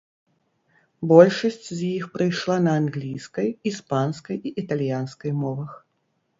Большасць 1.11 1.67
з 1.67 1.79
іх 1.97 2.07
прыйшла 2.15 2.57
на 2.69 2.75
англійскай, 2.81 3.47
іспанскай 3.73 4.37
і 4.47 4.57
італьянскай 4.65 5.31
мовах. 5.47 5.71